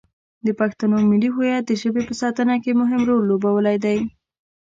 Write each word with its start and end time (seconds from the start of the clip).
د 0.45 0.47
پښتنو 0.59 0.97
ملي 1.11 1.29
هویت 1.35 1.63
د 1.67 1.71
ژبې 1.81 2.01
په 2.09 2.13
ساتنه 2.21 2.55
کې 2.63 2.71
مهم 2.81 3.01
رول 3.09 3.23
لوبولی 3.29 3.77
دی. 3.85 3.97